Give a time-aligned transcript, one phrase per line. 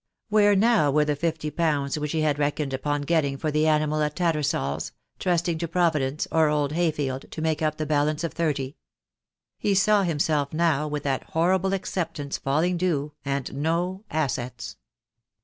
[0.29, 4.01] Where now were the fifty pounds which he had reckoned upon getting for the animal
[4.01, 7.85] at Tattersall's, trust ing to Providence, or old Hayfield, to make up the 2 2
[7.85, 8.03] THE DAY WILL COME.
[8.07, 8.75] balance of thirty.
[9.59, 14.75] He saw himself now with that horrible acceptance falling due and no assets.